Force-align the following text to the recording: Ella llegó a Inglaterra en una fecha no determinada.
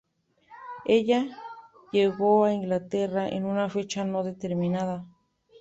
Ella 0.87 1.27
llegó 1.91 2.45
a 2.45 2.53
Inglaterra 2.53 3.29
en 3.29 3.45
una 3.45 3.69
fecha 3.69 4.03
no 4.03 4.23
determinada. 4.23 5.05